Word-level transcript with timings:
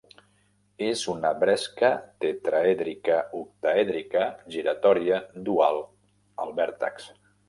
És 0.85 1.01
una 1.11 1.29
bresca 1.43 1.91
tetraèdrica-octaèdrica 2.25 4.23
giratòria 4.57 5.21
dual 5.51 5.79
al 6.45 6.55
vèrtex. 6.61 7.07